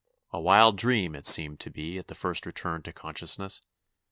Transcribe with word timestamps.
A 0.31 0.39
wild 0.41 0.77
dream 0.79 1.13
it 1.15 1.27
seemed 1.27 1.59
to 1.59 1.69
be 1.69 1.99
at 1.99 2.07
the 2.07 2.15
first 2.15 2.47
return 2.47 2.81
to 2.81 2.91
consciousness. 2.91 3.61